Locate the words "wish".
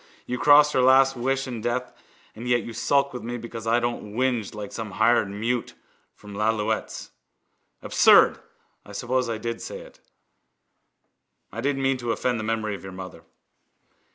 1.15-1.45